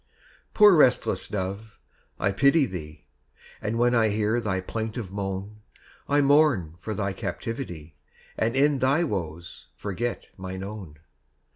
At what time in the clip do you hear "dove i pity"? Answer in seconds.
1.27-2.65